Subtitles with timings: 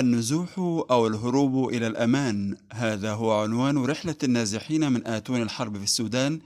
[0.00, 0.58] النزوح
[0.90, 6.40] أو الهروب إلى الأمان هذا هو عنوان رحلة النازحين من آتون الحرب في السودان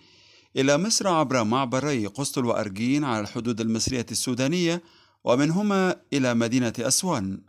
[0.56, 4.82] إلى مصر عبر معبري قسطل وأرجين على الحدود المصرية السودانية
[5.24, 7.40] ومنهما إلى مدينة أسوان.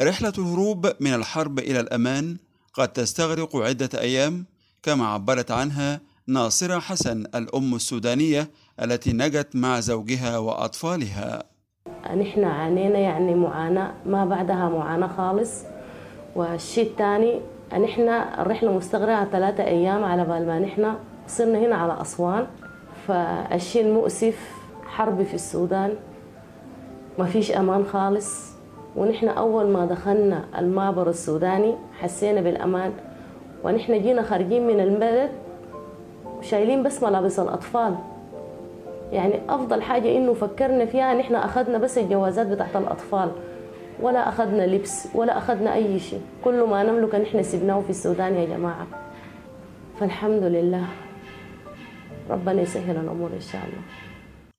[0.00, 2.36] رحلة الهروب من الحرب إلى الأمان
[2.74, 4.46] قد تستغرق عدة أيام
[4.82, 8.50] كما عبرت عنها ناصرة حسن الأم السودانية
[8.82, 11.49] التي نجت مع زوجها وأطفالها.
[12.06, 15.64] نحن عانينا يعني معاناة ما بعدها معاناة خالص.
[16.36, 17.40] والشيء الثاني
[17.72, 20.94] نحن الرحلة مستغرقة ثلاثة أيام على بال ما نحن
[21.26, 22.46] صرنا هنا على أسوان.
[23.06, 24.52] فالشيء المؤسف
[24.86, 25.94] حرب في السودان.
[27.18, 28.50] ما فيش أمان خالص.
[28.96, 32.92] ونحن أول ما دخلنا المعبر السوداني حسينا بالأمان.
[33.64, 35.30] ونحن جينا خارجين من البلد
[36.40, 37.94] شايلين بس ملابس الأطفال.
[39.12, 43.32] يعني أفضل حاجة إنه فكرنا فيها نحن أخذنا بس الجوازات بتاعت الأطفال
[44.00, 46.20] ولا أخذنا لبس ولا أخذنا أي شيء.
[46.44, 48.86] كل ما نملك نحن سبناه في السودان يا جماعة.
[50.00, 50.86] فالحمد لله.
[52.30, 53.82] ربنا يسهل الأمور إن شاء الله.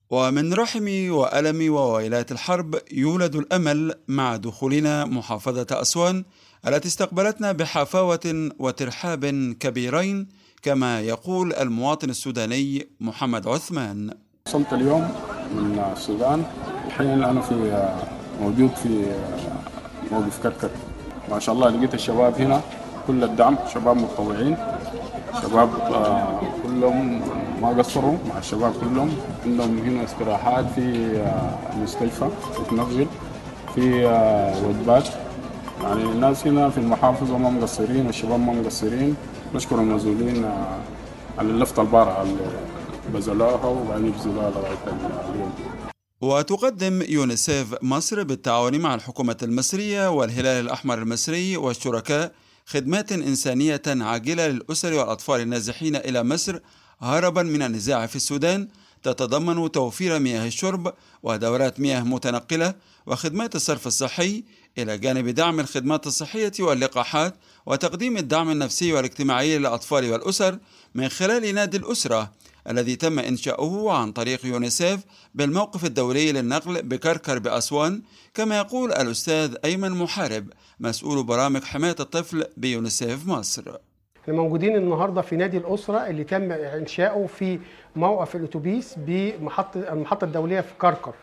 [0.09, 6.23] ومن رحم وألم وويلات الحرب يولد الأمل مع دخولنا محافظة أسوان
[6.67, 9.25] التي استقبلتنا بحفاوة وترحاب
[9.59, 10.27] كبيرين
[10.61, 14.13] كما يقول المواطن السوداني محمد عثمان.
[14.47, 15.01] وصلت اليوم
[15.55, 16.43] من السودان.
[16.87, 17.55] الحين أنا في
[18.41, 19.05] موجود في
[20.11, 20.69] موقف كركر
[21.31, 22.61] ما شاء الله لقيت الشباب هنا
[23.07, 24.57] كل الدعم شباب متطوعين
[25.41, 25.69] شباب
[26.63, 27.21] كلهم
[27.61, 29.09] ما قصروا مع الشباب كلهم.
[29.45, 30.85] عندهم هنا استراحات في
[31.73, 32.29] المستشفى
[32.69, 33.07] في
[33.75, 34.05] في
[34.67, 35.07] وجبات
[35.83, 39.15] يعني الناس هنا في المحافظة ما مقصرين والشباب ما مقصرين.
[39.55, 40.45] نشكر المسؤولين
[41.39, 42.25] على اللفة البارعة
[43.13, 44.77] بذلوها وبعدين يبذلوها لغايه
[45.29, 45.53] اليوم
[46.21, 52.31] وتقدم يونيسيف مصر بالتعاون مع الحكومة المصرية والهلال الأحمر المصري والشركاء
[52.65, 56.59] خدمات إنسانية عاجلة للأسر والأطفال النازحين إلى مصر
[56.99, 58.67] هربا من النزاع في السودان.
[59.03, 60.93] تتضمن توفير مياه الشرب
[61.23, 62.73] ودورات مياه متنقلة
[63.05, 64.43] وخدمات الصرف الصحي
[64.77, 67.35] إلى جانب دعم الخدمات الصحية واللقاحات
[67.65, 70.59] وتقديم الدعم النفسي والاجتماعي للأطفال والأسر
[70.95, 72.31] من خلال نادي الأسرة.
[72.69, 74.99] الذي تم إنشاؤه عن طريق يونيسيف
[75.35, 78.01] بالموقف الدولي للنقل بكركر بأسوان
[78.33, 80.47] كما يقول الأستاذ أيمن محارب
[80.79, 83.63] مسؤول برامج حماية الطفل بيونيسيف مصر
[84.23, 87.59] إحنا موجودين النهارده في نادي الأسرة اللي تم إنشاؤه في
[87.95, 91.13] موقف الأتوبيس بمحطه المحطة الدولية في كركر.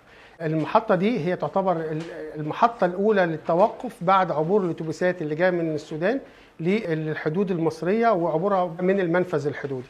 [0.42, 2.00] المحطة دي هي تعتبر
[2.36, 6.20] المحطة الأولى للتوقف بعد عبور الأتوبيسات اللي جاية من السودان
[6.60, 9.86] للحدود المصرية وعبورها من المنفذ الحدودي.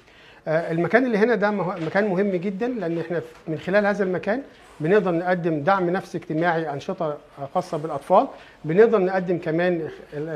[0.48, 4.42] المكان اللي هنا ده مكان مهم جدا لأن إحنا من خلال هذا المكان
[4.80, 7.16] بنقدر نقدم دعم نفسي اجتماعي أنشطة
[7.54, 8.28] خاصة بالأطفال.
[8.64, 9.88] بنقدر نقدم كمان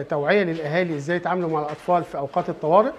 [0.09, 2.91] توعية للأهالي إزاي يتعاملوا مع الأطفال في أوقات الطوارئ.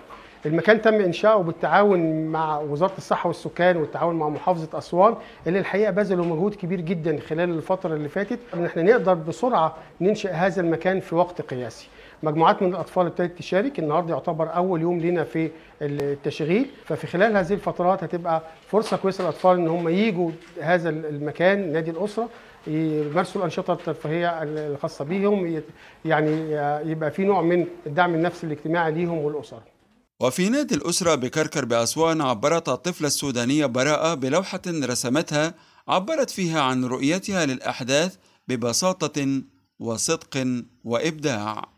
[0.46, 5.16] المكان تم إنشاؤه بالتعاون مع وزارة الصحة والسكان والتعاون مع محافظة أسوان
[5.48, 8.40] اللي الحقيقة بذلوا مجهود كبير جدا خلال الفترة اللي فاتت.
[8.54, 11.88] ان إحنا نقدر بسرعة ننشئ هذا المكان في وقت قياسي.
[12.24, 13.80] مجموعات من الأطفال ابتدت تشارك.
[13.80, 15.52] النهارده يعتبر أول يوم لنا في
[15.82, 16.66] التشغيل.
[16.86, 20.32] ففي خلال هذه الفترات هتبقى فرصة كويسة للأطفال إن هم يجوا
[20.62, 22.30] هذا المكان نادي الأسرة
[22.68, 25.62] يمارسوا الأنشطة الترفيهية الخاصة بيهم
[26.06, 26.32] يعني
[26.92, 29.60] يبقى في نوع من الدعم النفسي الاجتماعي ليهم والاسر
[30.20, 35.54] وفي نادي الأسرة بكركر بأسوان عبرت الطفلة السودانية براءة بلوحة رسمتها
[35.88, 38.16] عبرت فيها عن رؤيتها للأحداث
[38.48, 39.42] ببساطة
[39.80, 40.48] وصدق
[40.84, 41.73] وإبداع.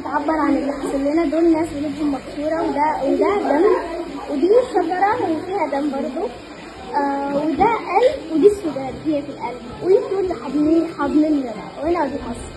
[0.00, 1.24] بتعبر عن اللي حصل لنا.
[1.24, 3.64] دول ناس قلوبهم مكسورة وده وده دم.
[4.30, 6.28] ودي شجرة وفيها دم برضو.
[6.96, 8.94] آه وده قلب ودي السودان.
[9.06, 9.60] هي في القلب.
[9.82, 12.50] وانتوا اللي حاضنين حاضنيننا وهنا ودي مصر.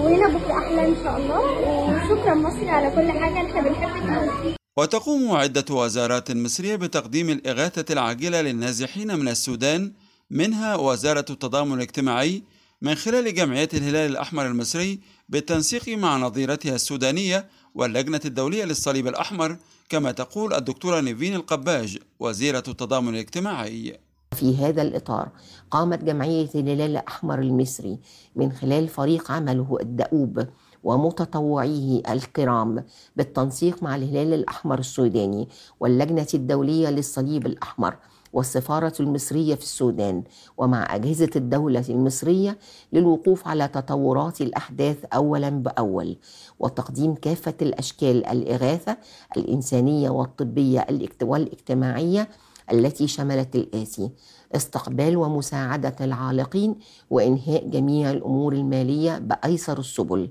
[0.00, 1.40] وهنا بكرة أحلى إن شاء الله.
[1.82, 3.46] وشكرا مصر على كل حاجة.
[3.46, 9.92] إحنا بنحبك وتقوم عدة وزارات مصرية بتقديم الإغاثة العاجلة للنازحين من السودان.
[10.30, 12.42] منها وزارة التضامن الاجتماعي
[12.82, 19.56] من خلال جمعية الهلال الأحمر المصري بالتنسيق مع نظيرتها السودانية واللجنة الدولية للصليب الأحمر
[19.88, 23.98] كما تقول الدكتورة نيفين القباج وزيرة التضامن الاجتماعي.
[24.36, 25.28] في هذا الإطار
[25.70, 27.98] قامت جمعية الهلال الأحمر المصري
[28.36, 30.46] من خلال فريق عمله الدؤوب
[30.84, 32.84] ومتطوعيه الكرام
[33.16, 35.48] بالتنسيق مع الهلال الأحمر السوداني
[35.80, 37.96] واللجنة الدولية للصليب الأحمر.
[38.38, 40.22] والسفارة المصرية في السودان
[40.58, 42.58] ومع أجهزة الدولة المصرية
[42.92, 46.16] للوقوف على تطورات الأحداث أولا بأول
[46.58, 48.96] وتقديم كافة الأشكال الإغاثة
[49.36, 50.86] الإنسانية والطبية
[51.22, 52.28] والاجتماعية
[52.72, 54.10] التي شملت الآتي
[54.56, 56.76] استقبال ومساعدة العالقين
[57.10, 60.30] وإنهاء جميع الأمور المالية بأيسر السبل.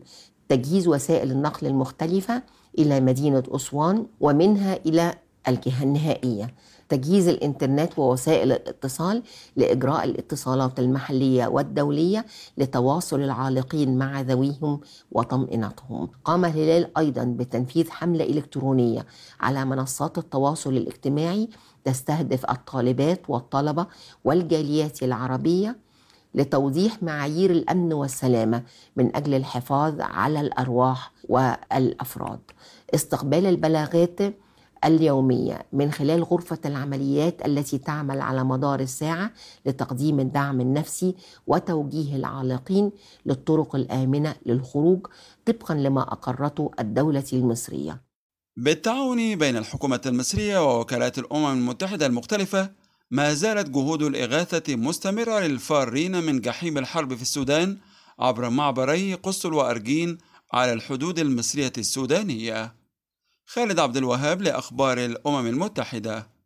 [0.49, 2.43] تجهيز وسائل النقل المختلفة
[2.79, 5.13] إلى مدينة أسوان ومنها إلى
[5.47, 6.53] الجهة النهائية.
[6.89, 9.23] تجهيز الإنترنت ووسائل الاتصال
[9.55, 12.25] لإجراء الاتصالات المحلية والدولية
[12.57, 14.79] لتواصل العالقين مع ذويهم
[15.11, 16.09] وطمئنتهم.
[16.25, 19.05] قام الهلال أيضا بتنفيذ حملة إلكترونية
[19.39, 21.49] على منصات التواصل الاجتماعي
[21.83, 23.87] تستهدف الطالبات والطلبة
[24.25, 25.75] والجاليات العربية
[26.35, 28.63] لتوضيح معايير الأمن والسلامة
[28.95, 32.39] من أجل الحفاظ على الأرواح والأفراد.
[32.95, 34.19] استقبال البلاغات
[34.85, 39.31] اليومية من خلال غرفة العمليات التي تعمل على مدار الساعة
[39.65, 41.15] لتقديم الدعم النفسي
[41.47, 42.91] وتوجيه العالقين
[43.25, 45.07] للطرق الآمنة للخروج
[45.45, 48.01] طبقا لما أقرته الدولة المصرية
[48.57, 52.71] بالتعاون بين الحكومة المصرية ووكالات الأمم المتحدة المختلفة
[53.11, 57.77] ما زالت جهود الإغاثة مستمرة للفارين من جحيم الحرب في السودان
[58.19, 60.17] عبر معبري قسطل وأرجين
[60.53, 62.73] على الحدود المصرية السودانية.
[63.49, 66.36] خالد عبد الوهاب لأخبار الأمم المتحدة.